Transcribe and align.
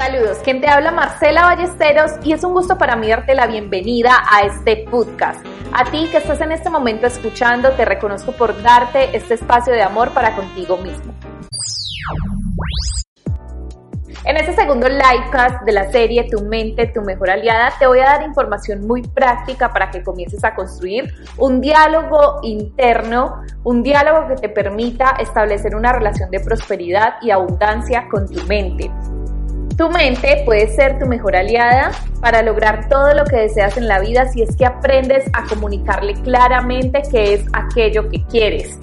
Saludos, 0.00 0.38
quien 0.42 0.62
te 0.62 0.66
habla 0.66 0.92
Marcela 0.92 1.42
Ballesteros 1.42 2.12
y 2.24 2.32
es 2.32 2.42
un 2.42 2.54
gusto 2.54 2.78
para 2.78 2.96
mí 2.96 3.10
darte 3.10 3.34
la 3.34 3.46
bienvenida 3.46 4.22
a 4.32 4.46
este 4.46 4.86
podcast. 4.90 5.44
A 5.74 5.84
ti 5.90 6.08
que 6.10 6.16
estás 6.16 6.40
en 6.40 6.52
este 6.52 6.70
momento 6.70 7.06
escuchando, 7.06 7.72
te 7.72 7.84
reconozco 7.84 8.32
por 8.32 8.62
darte 8.62 9.14
este 9.14 9.34
espacio 9.34 9.74
de 9.74 9.82
amor 9.82 10.14
para 10.14 10.34
contigo 10.34 10.78
mismo. 10.78 11.12
En 14.24 14.38
este 14.38 14.54
segundo 14.54 14.88
livecast 14.88 15.66
de 15.66 15.72
la 15.72 15.90
serie 15.90 16.26
Tu 16.30 16.46
mente, 16.46 16.86
tu 16.86 17.02
mejor 17.02 17.28
aliada, 17.28 17.74
te 17.78 17.86
voy 17.86 17.98
a 17.98 18.04
dar 18.04 18.22
información 18.22 18.86
muy 18.86 19.02
práctica 19.02 19.70
para 19.70 19.90
que 19.90 20.02
comiences 20.02 20.42
a 20.44 20.54
construir 20.54 21.12
un 21.36 21.60
diálogo 21.60 22.40
interno, 22.42 23.42
un 23.64 23.82
diálogo 23.82 24.28
que 24.28 24.36
te 24.36 24.48
permita 24.48 25.16
establecer 25.20 25.76
una 25.76 25.92
relación 25.92 26.30
de 26.30 26.40
prosperidad 26.40 27.16
y 27.20 27.30
abundancia 27.30 28.08
con 28.10 28.26
tu 28.26 28.42
mente. 28.46 28.90
Tu 29.80 29.88
mente 29.88 30.42
puede 30.44 30.68
ser 30.68 30.98
tu 30.98 31.06
mejor 31.06 31.34
aliada 31.34 31.92
para 32.20 32.42
lograr 32.42 32.90
todo 32.90 33.14
lo 33.14 33.24
que 33.24 33.36
deseas 33.36 33.78
en 33.78 33.88
la 33.88 33.98
vida 33.98 34.28
si 34.28 34.42
es 34.42 34.54
que 34.54 34.66
aprendes 34.66 35.24
a 35.32 35.44
comunicarle 35.44 36.12
claramente 36.20 37.00
qué 37.10 37.32
es 37.32 37.44
aquello 37.54 38.06
que 38.10 38.22
quieres. 38.26 38.78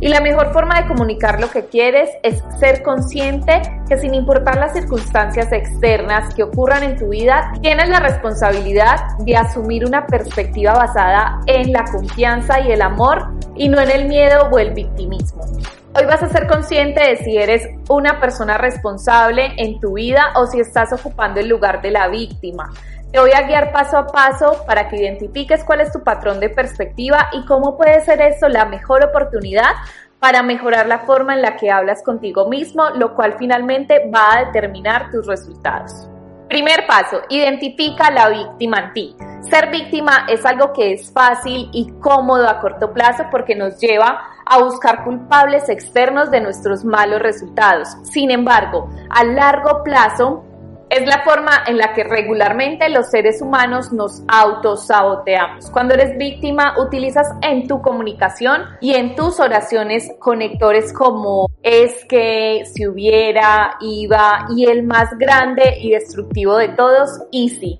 Y 0.00 0.08
la 0.08 0.22
mejor 0.22 0.54
forma 0.54 0.80
de 0.80 0.88
comunicar 0.88 1.42
lo 1.42 1.50
que 1.50 1.66
quieres 1.66 2.08
es 2.22 2.42
ser 2.58 2.82
consciente 2.82 3.60
que 3.86 3.98
sin 3.98 4.14
importar 4.14 4.56
las 4.56 4.72
circunstancias 4.72 5.52
externas 5.52 6.34
que 6.34 6.42
ocurran 6.42 6.84
en 6.84 6.96
tu 6.96 7.10
vida, 7.10 7.52
tienes 7.60 7.90
la 7.90 8.00
responsabilidad 8.00 9.18
de 9.18 9.36
asumir 9.36 9.84
una 9.84 10.06
perspectiva 10.06 10.72
basada 10.72 11.40
en 11.48 11.70
la 11.70 11.84
confianza 11.84 12.60
y 12.60 12.72
el 12.72 12.80
amor 12.80 13.28
y 13.56 13.68
no 13.68 13.78
en 13.78 13.90
el 13.90 14.08
miedo 14.08 14.48
o 14.50 14.58
el 14.58 14.72
victimismo. 14.72 15.44
Hoy 15.92 16.06
vas 16.06 16.22
a 16.22 16.28
ser 16.28 16.46
consciente 16.46 17.00
de 17.02 17.16
si 17.16 17.36
eres 17.36 17.66
una 17.88 18.20
persona 18.20 18.56
responsable 18.56 19.54
en 19.56 19.80
tu 19.80 19.94
vida 19.94 20.32
o 20.36 20.46
si 20.46 20.60
estás 20.60 20.92
ocupando 20.92 21.40
el 21.40 21.48
lugar 21.48 21.82
de 21.82 21.90
la 21.90 22.06
víctima. 22.06 22.70
Te 23.10 23.18
voy 23.18 23.32
a 23.32 23.42
guiar 23.42 23.72
paso 23.72 23.98
a 23.98 24.06
paso 24.06 24.64
para 24.68 24.88
que 24.88 24.98
identifiques 24.98 25.64
cuál 25.64 25.80
es 25.80 25.90
tu 25.92 26.04
patrón 26.04 26.38
de 26.38 26.48
perspectiva 26.48 27.28
y 27.32 27.44
cómo 27.44 27.76
puede 27.76 28.04
ser 28.04 28.20
eso 28.22 28.48
la 28.48 28.66
mejor 28.66 29.02
oportunidad 29.04 29.72
para 30.20 30.44
mejorar 30.44 30.86
la 30.86 31.00
forma 31.00 31.34
en 31.34 31.42
la 31.42 31.56
que 31.56 31.72
hablas 31.72 32.04
contigo 32.04 32.48
mismo, 32.48 32.90
lo 32.90 33.16
cual 33.16 33.34
finalmente 33.36 34.08
va 34.14 34.36
a 34.36 34.44
determinar 34.44 35.10
tus 35.10 35.26
resultados. 35.26 36.08
Primer 36.48 36.86
paso, 36.86 37.22
identifica 37.30 38.12
la 38.12 38.28
víctima 38.28 38.78
en 38.78 38.92
ti. 38.92 39.16
Ser 39.48 39.70
víctima 39.70 40.26
es 40.28 40.44
algo 40.44 40.72
que 40.72 40.92
es 40.92 41.12
fácil 41.12 41.68
y 41.72 41.90
cómodo 42.00 42.48
a 42.48 42.60
corto 42.60 42.92
plazo 42.92 43.24
porque 43.30 43.56
nos 43.56 43.80
lleva 43.80 44.20
a 44.50 44.62
buscar 44.62 45.04
culpables 45.04 45.68
externos 45.68 46.30
de 46.30 46.40
nuestros 46.40 46.84
malos 46.84 47.22
resultados. 47.22 47.88
Sin 48.02 48.30
embargo, 48.30 48.90
a 49.08 49.24
largo 49.24 49.82
plazo, 49.84 50.44
es 50.90 51.06
la 51.06 51.22
forma 51.22 51.52
en 51.68 51.78
la 51.78 51.94
que 51.94 52.02
regularmente 52.02 52.88
los 52.88 53.10
seres 53.10 53.40
humanos 53.40 53.92
nos 53.92 54.24
autosaboteamos. 54.26 55.70
Cuando 55.70 55.94
eres 55.94 56.18
víctima, 56.18 56.74
utilizas 56.80 57.28
en 57.42 57.68
tu 57.68 57.80
comunicación 57.80 58.62
y 58.80 58.94
en 58.94 59.14
tus 59.14 59.38
oraciones 59.38 60.10
conectores 60.18 60.92
como 60.92 61.46
es 61.62 62.04
que, 62.06 62.64
si 62.64 62.88
hubiera, 62.88 63.76
iba 63.80 64.46
y 64.56 64.66
el 64.66 64.82
más 64.82 65.16
grande 65.16 65.78
y 65.80 65.92
destructivo 65.92 66.56
de 66.56 66.70
todos, 66.70 67.20
easy. 67.30 67.78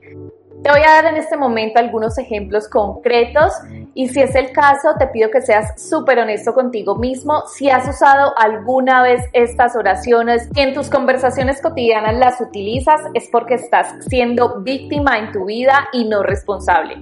Te 0.62 0.70
voy 0.70 0.80
a 0.80 1.02
dar 1.02 1.06
en 1.06 1.16
este 1.16 1.38
momento 1.38 1.78
algunos 1.78 2.18
ejemplos 2.18 2.68
concretos 2.68 3.52
y 3.94 4.08
si 4.08 4.20
es 4.20 4.34
el 4.34 4.52
caso, 4.52 4.94
te 4.98 5.06
pido 5.06 5.30
que 5.30 5.40
seas 5.40 5.80
súper 5.80 6.18
honesto 6.18 6.52
contigo 6.52 6.96
mismo. 6.96 7.44
Si 7.46 7.70
has 7.70 7.88
usado 7.88 8.34
alguna 8.36 9.02
vez 9.02 9.22
estas 9.32 9.74
oraciones 9.74 10.50
y 10.54 10.60
en 10.60 10.74
tus 10.74 10.90
conversaciones 10.90 11.62
cotidianas 11.62 12.14
las 12.16 12.40
utilizas, 12.42 13.00
es 13.14 13.28
porque 13.32 13.54
estás 13.54 14.04
siendo 14.06 14.60
víctima 14.60 15.18
en 15.18 15.32
tu 15.32 15.46
vida 15.46 15.88
y 15.94 16.04
no 16.04 16.22
responsable. 16.22 16.98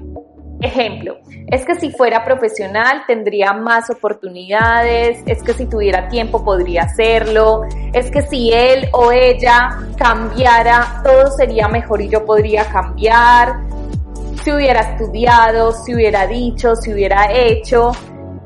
Ejemplo, 0.60 1.18
es 1.46 1.64
que 1.64 1.76
si 1.76 1.90
fuera 1.90 2.24
profesional 2.24 3.04
tendría 3.06 3.52
más 3.52 3.90
oportunidades, 3.90 5.22
es 5.26 5.42
que 5.42 5.52
si 5.52 5.66
tuviera 5.66 6.08
tiempo 6.08 6.44
podría 6.44 6.82
hacerlo, 6.82 7.62
es 7.92 8.10
que 8.10 8.22
si 8.22 8.52
él 8.52 8.88
o 8.92 9.12
ella 9.12 9.78
cambiara 9.96 11.00
todo 11.04 11.30
sería 11.30 11.68
mejor 11.68 12.02
y 12.02 12.08
yo 12.08 12.24
podría 12.24 12.64
cambiar, 12.64 13.60
si 14.42 14.50
hubiera 14.50 14.80
estudiado, 14.80 15.72
si 15.72 15.94
hubiera 15.94 16.26
dicho, 16.26 16.74
si 16.74 16.92
hubiera 16.92 17.32
hecho, 17.32 17.92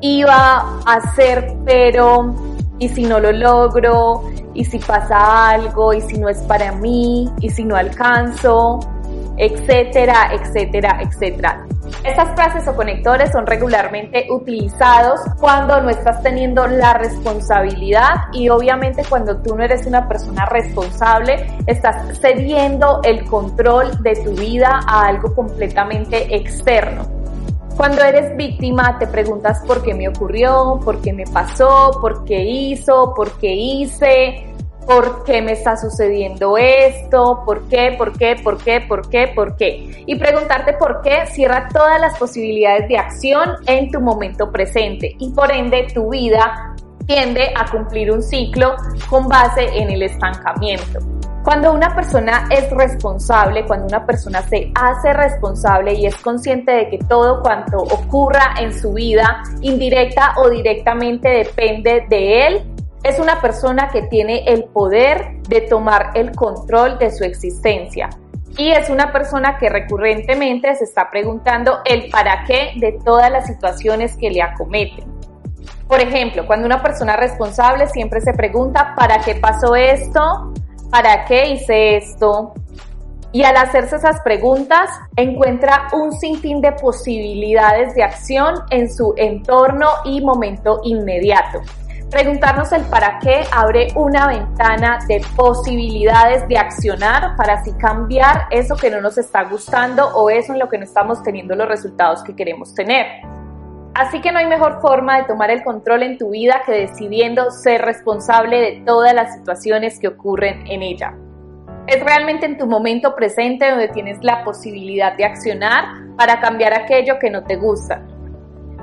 iba 0.01 0.81
a 0.85 0.93
hacer 0.93 1.55
pero 1.65 2.35
y 2.77 2.89
si 2.89 3.03
no 3.03 3.19
lo 3.19 3.31
logro, 3.31 4.23
y 4.53 4.65
si 4.65 4.77
pasa 4.77 5.49
algo, 5.49 5.93
y 5.93 6.01
si 6.01 6.17
no 6.17 6.29
es 6.29 6.39
para 6.39 6.73
mí, 6.73 7.29
y 7.39 7.49
si 7.49 7.63
no 7.63 7.75
alcanzo, 7.75 8.79
etcétera, 9.37 10.31
etcétera, 10.33 10.99
etcétera. 11.01 11.65
Estas 12.03 12.33
frases 12.35 12.67
o 12.67 12.75
conectores 12.75 13.31
son 13.31 13.45
regularmente 13.45 14.27
utilizados 14.29 15.19
cuando 15.39 15.81
no 15.81 15.89
estás 15.89 16.21
teniendo 16.21 16.67
la 16.67 16.93
responsabilidad 16.95 18.13
y 18.33 18.49
obviamente 18.49 19.03
cuando 19.07 19.37
tú 19.37 19.55
no 19.55 19.63
eres 19.63 19.85
una 19.85 20.07
persona 20.07 20.45
responsable, 20.45 21.47
estás 21.65 22.19
cediendo 22.19 22.99
el 23.03 23.25
control 23.25 24.01
de 24.03 24.15
tu 24.23 24.31
vida 24.31 24.81
a 24.87 25.07
algo 25.07 25.33
completamente 25.33 26.35
externo. 26.35 27.05
Cuando 27.77 28.03
eres 28.03 28.35
víctima 28.37 28.97
te 28.99 29.07
preguntas 29.07 29.59
por 29.65 29.81
qué 29.81 29.93
me 29.93 30.07
ocurrió, 30.07 30.79
por 30.83 31.01
qué 31.01 31.11
me 31.11 31.25
pasó, 31.25 31.97
por 31.99 32.23
qué 32.23 32.43
hizo, 32.43 33.13
por 33.15 33.31
qué 33.39 33.51
hice, 33.51 34.52
¿Por 34.85 35.23
qué 35.23 35.41
me 35.41 35.53
está 35.53 35.77
sucediendo 35.77 36.57
esto? 36.57 37.41
¿Por 37.45 37.67
qué? 37.69 37.95
¿Por 37.97 38.17
qué? 38.17 38.35
¿Por 38.43 38.61
qué? 38.61 38.81
¿Por 38.81 39.09
qué? 39.09 39.31
¿Por 39.33 39.55
qué? 39.55 40.03
Y 40.05 40.15
preguntarte 40.15 40.73
por 40.73 41.01
qué 41.01 41.25
cierra 41.27 41.69
todas 41.71 42.01
las 42.01 42.17
posibilidades 42.17 42.89
de 42.89 42.97
acción 42.97 43.49
en 43.65 43.89
tu 43.91 44.01
momento 44.01 44.51
presente 44.51 45.15
y 45.19 45.31
por 45.31 45.51
ende 45.51 45.87
tu 45.93 46.09
vida 46.09 46.75
tiende 47.05 47.53
a 47.55 47.69
cumplir 47.71 48.11
un 48.11 48.21
ciclo 48.21 48.75
con 49.09 49.27
base 49.29 49.63
en 49.73 49.89
el 49.89 50.03
estancamiento. 50.03 50.99
Cuando 51.43 51.73
una 51.73 51.93
persona 51.93 52.47
es 52.49 52.69
responsable, 52.71 53.65
cuando 53.65 53.87
una 53.87 54.05
persona 54.05 54.41
se 54.43 54.71
hace 54.75 55.11
responsable 55.11 55.93
y 55.93 56.05
es 56.05 56.15
consciente 56.17 56.71
de 56.71 56.89
que 56.89 56.99
todo 56.99 57.41
cuanto 57.41 57.79
ocurra 57.79 58.55
en 58.59 58.73
su 58.73 58.93
vida, 58.93 59.43
indirecta 59.61 60.35
o 60.37 60.49
directamente, 60.49 61.27
depende 61.29 62.05
de 62.09 62.47
él, 62.47 62.72
es 63.03 63.19
una 63.19 63.41
persona 63.41 63.89
que 63.91 64.03
tiene 64.03 64.45
el 64.47 64.65
poder 64.65 65.41
de 65.49 65.61
tomar 65.61 66.11
el 66.15 66.31
control 66.35 66.97
de 66.97 67.11
su 67.11 67.25
existencia. 67.25 68.09
Y 68.57 68.71
es 68.71 68.89
una 68.89 69.11
persona 69.11 69.57
que 69.57 69.67
recurrentemente 69.67 70.73
se 70.75 70.85
está 70.85 71.09
preguntando 71.09 71.79
el 71.85 72.09
para 72.09 72.43
qué 72.45 72.71
de 72.77 72.97
todas 73.03 73.29
las 73.31 73.47
situaciones 73.47 74.15
que 74.15 74.29
le 74.29 74.41
acometen. 74.41 75.05
Por 75.87 75.99
ejemplo, 75.99 76.45
cuando 76.47 76.65
una 76.65 76.81
persona 76.81 77.17
responsable 77.17 77.87
siempre 77.87 78.21
se 78.21 78.33
pregunta 78.33 78.93
¿para 78.95 79.19
qué 79.19 79.35
pasó 79.35 79.75
esto? 79.75 80.53
¿Para 80.89 81.25
qué 81.25 81.49
hice 81.49 81.97
esto? 81.97 82.53
Y 83.31 83.43
al 83.43 83.57
hacerse 83.57 83.95
esas 83.95 84.21
preguntas, 84.21 84.87
encuentra 85.15 85.87
un 85.91 86.11
sinfín 86.13 86.61
de 86.61 86.71
posibilidades 86.73 87.95
de 87.95 88.03
acción 88.03 88.53
en 88.69 88.93
su 88.93 89.15
entorno 89.17 89.87
y 90.05 90.21
momento 90.21 90.79
inmediato. 90.83 91.59
Preguntarnos 92.13 92.71
el 92.71 92.83
para 92.83 93.17
qué 93.17 93.41
abre 93.51 93.87
una 93.95 94.27
ventana 94.27 94.99
de 95.07 95.19
posibilidades 95.35 96.47
de 96.47 96.59
accionar 96.59 97.35
para 97.35 97.53
así 97.55 97.73
cambiar 97.73 98.45
eso 98.51 98.75
que 98.75 98.91
no 98.91 99.01
nos 99.01 99.17
está 99.17 99.45
gustando 99.45 100.09
o 100.09 100.29
eso 100.29 100.53
en 100.53 100.59
lo 100.59 100.69
que 100.69 100.77
no 100.77 100.83
estamos 100.83 101.23
teniendo 101.23 101.55
los 101.55 101.67
resultados 101.67 102.21
que 102.21 102.35
queremos 102.35 102.75
tener. 102.75 103.07
Así 103.95 104.21
que 104.21 104.31
no 104.31 104.37
hay 104.37 104.45
mejor 104.45 104.79
forma 104.79 105.17
de 105.17 105.23
tomar 105.23 105.49
el 105.49 105.63
control 105.63 106.03
en 106.03 106.19
tu 106.19 106.29
vida 106.29 106.61
que 106.67 106.73
decidiendo 106.73 107.49
ser 107.49 107.81
responsable 107.81 108.59
de 108.59 108.83
todas 108.85 109.15
las 109.15 109.33
situaciones 109.33 109.97
que 109.99 110.09
ocurren 110.09 110.67
en 110.67 110.83
ella. 110.83 111.15
Es 111.87 111.99
realmente 112.03 112.45
en 112.45 112.59
tu 112.59 112.67
momento 112.67 113.15
presente 113.15 113.71
donde 113.71 113.87
tienes 113.87 114.19
la 114.21 114.43
posibilidad 114.43 115.17
de 115.17 115.25
accionar 115.25 115.85
para 116.15 116.39
cambiar 116.39 116.75
aquello 116.75 117.17
que 117.17 117.31
no 117.31 117.43
te 117.43 117.55
gusta 117.55 118.03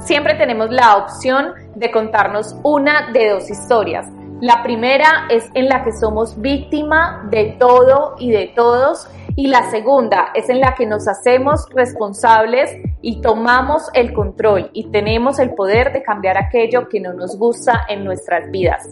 siempre 0.01 0.35
tenemos 0.35 0.71
la 0.71 0.97
opción 0.97 1.55
de 1.75 1.91
contarnos 1.91 2.57
una 2.63 3.11
de 3.13 3.31
dos 3.31 3.51
historias. 3.51 4.09
La 4.41 4.63
primera 4.63 5.27
es 5.29 5.45
en 5.55 5.69
la 5.69 5.85
que 5.85 5.93
somos 5.93 6.41
víctima 6.41 7.27
de 7.31 7.57
todo 7.59 8.15
y 8.19 8.31
de 8.31 8.53
todos 8.57 9.07
y 9.37 9.49
la 9.49 9.71
segunda 9.71 10.31
es 10.35 10.49
en 10.49 10.61
la 10.61 10.75
que 10.75 10.87
nos 10.87 11.07
hacemos 11.07 11.67
responsables 11.75 12.75
y 13.03 13.21
tomamos 13.21 13.89
el 13.93 14.13
control 14.13 14.71
y 14.73 14.91
tenemos 14.91 15.39
el 15.39 15.55
poder 15.55 15.93
de 15.93 16.03
cambiar 16.03 16.39
aquello 16.39 16.89
que 16.89 17.01
no 17.01 17.13
nos 17.13 17.39
gusta 17.39 17.85
en 17.89 18.05
nuestras 18.05 18.51
vidas. 18.51 18.89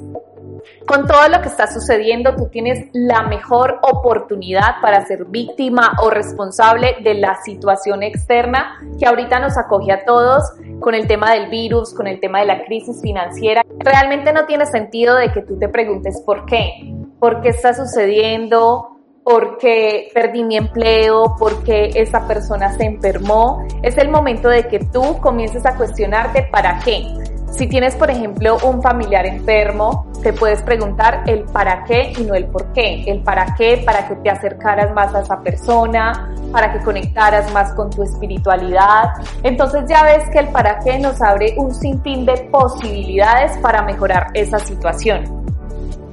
Con 0.87 1.07
todo 1.07 1.29
lo 1.29 1.41
que 1.41 1.49
está 1.49 1.67
sucediendo, 1.67 2.35
tú 2.35 2.49
tienes 2.49 2.89
la 2.93 3.23
mejor 3.23 3.79
oportunidad 3.83 4.81
para 4.81 5.05
ser 5.07 5.25
víctima 5.27 5.93
o 6.03 6.11
responsable 6.11 6.97
de 7.03 7.15
la 7.15 7.37
situación 7.43 8.03
externa 8.03 8.81
que 8.99 9.07
ahorita 9.07 9.41
nos 9.41 9.57
acoge 9.57 9.93
a 9.93 10.05
todos 10.05 10.45
con 10.81 10.95
el 10.95 11.07
tema 11.07 11.33
del 11.33 11.49
virus, 11.49 11.95
con 11.95 12.07
el 12.07 12.21
tema 12.21 12.41
de 12.41 12.47
la 12.47 12.65
crisis 12.65 13.01
financiera. 13.01 13.63
Realmente 13.79 14.33
no 14.33 14.47
tiene 14.47 14.67
sentido 14.67 15.17
de 15.17 15.33
que 15.33 15.43
tú 15.43 15.59
te 15.59 15.69
preguntes 15.69 16.23
por 16.25 16.47
qué, 16.47 16.95
por 17.19 17.41
qué 17.41 17.51
está 17.51 17.75
sucediendo, 17.75 18.99
por 19.25 19.59
qué 19.59 20.09
perdí 20.15 20.43
mi 20.43 20.57
empleo, 20.57 21.37
por 21.39 21.63
qué 21.63 21.91
esa 21.95 22.27
persona 22.27 22.73
se 22.77 22.85
enfermó. 22.85 23.67
Es 23.83 23.99
el 23.99 24.09
momento 24.09 24.49
de 24.49 24.67
que 24.69 24.79
tú 24.79 25.19
comiences 25.21 25.67
a 25.67 25.77
cuestionarte 25.77 26.49
para 26.51 26.79
qué. 26.85 27.05
Si 27.51 27.67
tienes, 27.67 27.95
por 27.97 28.11
ejemplo, 28.11 28.57
un 28.65 28.81
familiar 28.83 29.27
enfermo, 29.27 30.08
te 30.29 30.35
puedes 30.35 30.63
preguntar 30.63 31.23
el 31.27 31.45
para 31.45 31.85
qué 31.85 32.13
y 32.19 32.23
no 32.25 32.35
el 32.35 32.45
por 32.49 32.71
qué. 32.75 33.03
El 33.07 33.23
para 33.23 33.55
qué 33.57 33.83
para 33.87 34.07
que 34.07 34.15
te 34.17 34.29
acercaras 34.29 34.93
más 34.93 35.15
a 35.15 35.21
esa 35.21 35.41
persona, 35.41 36.35
para 36.53 36.71
que 36.71 36.81
conectaras 36.81 37.51
más 37.55 37.73
con 37.73 37.89
tu 37.89 38.03
espiritualidad. 38.03 39.15
Entonces 39.43 39.85
ya 39.89 40.03
ves 40.03 40.29
que 40.31 40.41
el 40.41 40.49
para 40.49 40.81
qué 40.81 40.99
nos 40.99 41.23
abre 41.23 41.55
un 41.57 41.75
sinfín 41.75 42.27
de 42.27 42.35
posibilidades 42.53 43.57
para 43.63 43.81
mejorar 43.81 44.27
esa 44.35 44.59
situación. 44.59 45.25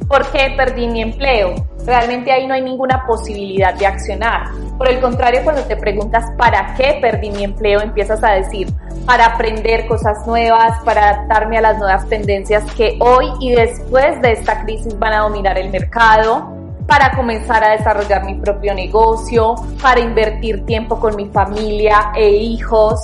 ¿Por 0.07 0.25
qué 0.31 0.53
perdí 0.55 0.87
mi 0.87 1.01
empleo? 1.01 1.53
Realmente 1.85 2.31
ahí 2.31 2.47
no 2.47 2.53
hay 2.53 2.61
ninguna 2.61 3.05
posibilidad 3.05 3.73
de 3.73 3.85
accionar. 3.85 4.47
Por 4.77 4.87
el 4.87 5.01
contrario, 5.01 5.41
cuando 5.43 5.63
te 5.63 5.75
preguntas 5.75 6.23
para 6.37 6.73
qué 6.75 6.99
perdí 7.01 7.31
mi 7.31 7.43
empleo, 7.43 7.81
empiezas 7.81 8.23
a 8.23 8.31
decir, 8.31 8.69
para 9.05 9.25
aprender 9.25 9.87
cosas 9.87 10.25
nuevas, 10.25 10.79
para 10.83 11.09
adaptarme 11.09 11.57
a 11.57 11.61
las 11.61 11.77
nuevas 11.77 12.07
tendencias 12.07 12.63
que 12.73 12.97
hoy 12.99 13.27
y 13.39 13.51
después 13.51 14.21
de 14.21 14.33
esta 14.33 14.63
crisis 14.63 14.97
van 14.97 15.13
a 15.13 15.19
dominar 15.19 15.57
el 15.57 15.69
mercado, 15.69 16.53
para 16.87 17.15
comenzar 17.15 17.63
a 17.63 17.71
desarrollar 17.71 18.25
mi 18.25 18.35
propio 18.35 18.73
negocio, 18.73 19.55
para 19.81 19.99
invertir 19.99 20.65
tiempo 20.65 20.99
con 20.99 21.15
mi 21.15 21.27
familia 21.27 22.11
e 22.15 22.29
hijos, 22.29 22.99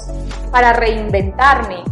para 0.52 0.74
reinventarme. 0.74 1.84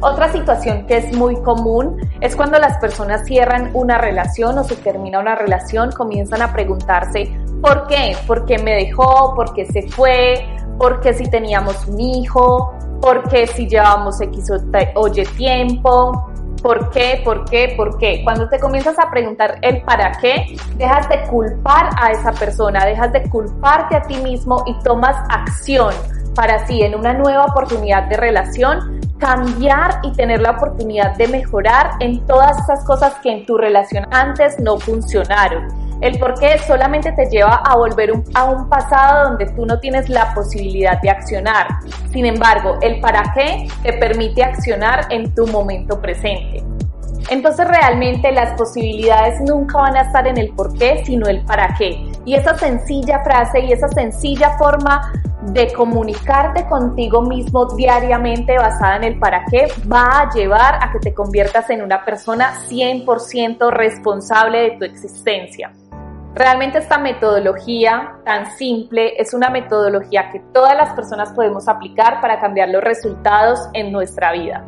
Otra 0.00 0.30
situación 0.30 0.86
que 0.86 0.98
es 0.98 1.16
muy 1.16 1.36
común 1.42 1.96
es 2.20 2.36
cuando 2.36 2.58
las 2.58 2.78
personas 2.78 3.24
cierran 3.26 3.70
una 3.74 3.98
relación 3.98 4.56
o 4.58 4.64
se 4.64 4.76
termina 4.76 5.18
una 5.18 5.34
relación, 5.34 5.90
comienzan 5.92 6.42
a 6.42 6.52
preguntarse 6.52 7.36
¿por 7.60 7.86
qué? 7.88 8.16
¿Por 8.26 8.44
qué 8.44 8.58
me 8.58 8.74
dejó? 8.74 9.34
¿Por 9.34 9.52
qué 9.54 9.66
se 9.66 9.82
fue? 9.88 10.46
¿Por 10.78 11.00
qué 11.00 11.12
si 11.12 11.28
teníamos 11.28 11.86
un 11.86 12.00
hijo? 12.00 12.72
¿Por 13.00 13.28
qué 13.28 13.46
si 13.46 13.68
llevamos 13.68 14.20
X 14.20 14.50
o 14.94 15.10
tiempo? 15.36 16.30
¿Por 16.62 16.90
qué? 16.90 17.20
¿Por 17.24 17.44
qué? 17.44 17.74
¿Por 17.76 17.98
qué? 17.98 18.22
Cuando 18.24 18.48
te 18.48 18.58
comienzas 18.58 18.98
a 18.98 19.10
preguntar 19.10 19.58
el 19.62 19.82
para 19.82 20.12
qué, 20.12 20.56
dejas 20.76 21.08
de 21.08 21.22
culpar 21.28 21.90
a 22.00 22.10
esa 22.10 22.32
persona, 22.32 22.84
dejas 22.84 23.12
de 23.12 23.28
culparte 23.28 23.96
a 23.96 24.02
ti 24.02 24.16
mismo 24.16 24.64
y 24.66 24.74
tomas 24.82 25.16
acción 25.28 25.94
para 26.34 26.56
así 26.56 26.82
en 26.82 26.94
una 26.94 27.12
nueva 27.12 27.46
oportunidad 27.46 28.04
de 28.04 28.16
relación 28.16 29.00
cambiar 29.18 30.00
y 30.04 30.12
tener 30.12 30.40
la 30.40 30.52
oportunidad 30.52 31.16
de 31.16 31.26
mejorar 31.28 31.90
en 32.00 32.24
todas 32.26 32.56
esas 32.58 32.84
cosas 32.84 33.14
que 33.22 33.32
en 33.32 33.46
tu 33.46 33.58
relación 33.58 34.06
antes 34.12 34.58
no 34.60 34.78
funcionaron. 34.78 35.87
El 36.00 36.18
por 36.18 36.38
qué 36.38 36.58
solamente 36.60 37.10
te 37.12 37.26
lleva 37.26 37.56
a 37.56 37.76
volver 37.76 38.12
a 38.34 38.44
un 38.44 38.68
pasado 38.68 39.30
donde 39.30 39.46
tú 39.46 39.66
no 39.66 39.80
tienes 39.80 40.08
la 40.08 40.32
posibilidad 40.32 41.00
de 41.00 41.10
accionar. 41.10 41.66
Sin 42.12 42.24
embargo, 42.24 42.78
el 42.82 43.00
para 43.00 43.32
qué 43.34 43.66
te 43.82 43.92
permite 43.94 44.44
accionar 44.44 45.06
en 45.10 45.34
tu 45.34 45.46
momento 45.48 46.00
presente. 46.00 46.62
Entonces 47.30 47.66
realmente 47.66 48.30
las 48.32 48.56
posibilidades 48.56 49.40
nunca 49.40 49.78
van 49.78 49.96
a 49.96 50.02
estar 50.02 50.26
en 50.26 50.38
el 50.38 50.50
por 50.54 50.72
qué, 50.78 51.02
sino 51.04 51.26
el 51.26 51.44
para 51.44 51.74
qué. 51.76 52.10
Y 52.24 52.34
esa 52.34 52.56
sencilla 52.56 53.22
frase 53.24 53.60
y 53.60 53.72
esa 53.72 53.88
sencilla 53.88 54.56
forma 54.56 55.12
de 55.42 55.72
comunicarte 55.72 56.64
contigo 56.66 57.22
mismo 57.22 57.66
diariamente 57.74 58.56
basada 58.56 58.96
en 58.96 59.04
el 59.04 59.18
para 59.18 59.44
qué 59.50 59.66
va 59.90 60.20
a 60.20 60.30
llevar 60.32 60.76
a 60.80 60.92
que 60.92 61.00
te 61.00 61.12
conviertas 61.12 61.68
en 61.70 61.82
una 61.82 62.04
persona 62.04 62.54
100% 62.68 63.70
responsable 63.70 64.58
de 64.58 64.70
tu 64.78 64.84
existencia. 64.84 65.72
Realmente 66.38 66.78
esta 66.78 66.98
metodología 66.98 68.20
tan 68.24 68.52
simple 68.52 69.20
es 69.20 69.34
una 69.34 69.50
metodología 69.50 70.30
que 70.30 70.38
todas 70.54 70.76
las 70.76 70.94
personas 70.94 71.32
podemos 71.32 71.66
aplicar 71.66 72.20
para 72.20 72.38
cambiar 72.38 72.68
los 72.68 72.80
resultados 72.80 73.58
en 73.72 73.90
nuestra 73.90 74.30
vida. 74.30 74.64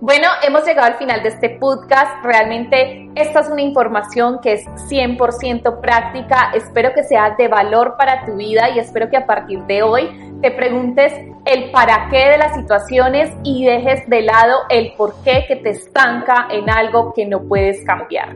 Bueno, 0.00 0.26
hemos 0.42 0.66
llegado 0.66 0.88
al 0.88 0.96
final 0.96 1.22
de 1.22 1.28
este 1.28 1.50
podcast. 1.60 2.24
Realmente 2.24 3.08
esta 3.14 3.38
es 3.38 3.48
una 3.48 3.62
información 3.62 4.40
que 4.42 4.54
es 4.54 4.66
100% 4.90 5.80
práctica. 5.80 6.50
Espero 6.54 6.92
que 6.92 7.04
sea 7.04 7.36
de 7.38 7.46
valor 7.46 7.94
para 7.96 8.26
tu 8.26 8.34
vida 8.34 8.70
y 8.70 8.80
espero 8.80 9.08
que 9.08 9.16
a 9.16 9.26
partir 9.26 9.62
de 9.66 9.84
hoy 9.84 10.10
te 10.42 10.50
preguntes 10.50 11.12
el 11.44 11.70
para 11.70 12.08
qué 12.10 12.30
de 12.30 12.38
las 12.38 12.56
situaciones 12.56 13.30
y 13.44 13.64
dejes 13.64 14.08
de 14.08 14.22
lado 14.22 14.62
el 14.68 14.94
por 14.96 15.14
qué 15.22 15.44
que 15.46 15.54
te 15.54 15.70
estanca 15.70 16.48
en 16.50 16.68
algo 16.68 17.12
que 17.14 17.26
no 17.26 17.42
puedes 17.44 17.84
cambiar. 17.84 18.34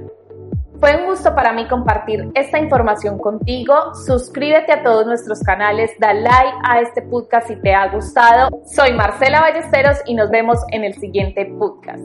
Fue 0.81 0.97
un 0.97 1.07
gusto 1.07 1.35
para 1.35 1.53
mí 1.53 1.67
compartir 1.69 2.31
esta 2.35 2.59
información 2.59 3.19
contigo. 3.19 3.95
Suscríbete 4.07 4.73
a 4.73 4.83
todos 4.83 5.07
nuestros 5.07 5.41
canales, 5.41 5.91
da 5.99 6.13
like 6.13 6.59
a 6.65 6.81
este 6.81 7.03
podcast 7.03 7.49
si 7.49 7.57
te 7.57 7.73
ha 7.75 7.89
gustado. 7.89 8.51
Soy 8.67 8.93
Marcela 8.93 9.41
Ballesteros 9.41 9.99
y 10.07 10.15
nos 10.15 10.31
vemos 10.31 10.59
en 10.71 10.85
el 10.85 10.95
siguiente 10.95 11.47
podcast. 11.59 12.03